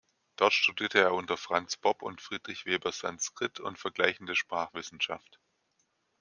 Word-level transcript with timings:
Dort 0.35 0.53
studierte 0.55 0.97
er 0.97 1.13
unter 1.13 1.37
Franz 1.37 1.77
Bopp 1.77 2.01
und 2.01 2.21
Friedrich 2.21 2.65
Weber 2.65 2.91
Sanskrit 2.91 3.59
und 3.59 3.77
Vergleichende 3.77 4.35
Sprachwissenschaft. 4.35 5.39